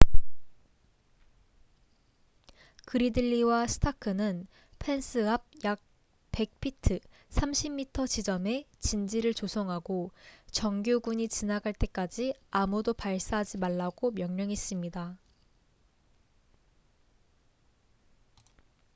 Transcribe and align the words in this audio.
그리들리와 2.87 3.67
스타크는 3.67 4.47
펜스 4.79 5.29
앞 5.29 5.45
약 5.63 5.79
100피트30 6.31 7.91
m 7.99 8.07
지점에 8.07 8.65
진지를 8.79 9.35
조성하고 9.35 10.09
정규군이 10.49 11.27
지나갈 11.27 11.73
때까지 11.73 12.33
아무도 12.49 12.93
발사하지 12.95 13.59
말라고 13.59 14.09
명령했습니다 14.09 15.19